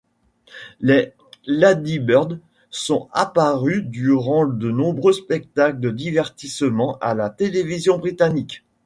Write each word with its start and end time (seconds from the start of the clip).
Les 0.79 1.13
Ladybirds 1.45 2.39
sont 2.71 3.07
apparues 3.11 3.83
durant 3.83 4.47
de 4.47 4.71
nombreux 4.71 5.13
spectacles 5.13 5.79
de 5.79 5.91
divertissement 5.91 6.97
à 7.01 7.13
la 7.13 7.29
télévision 7.29 7.99
britannique. 7.99 8.65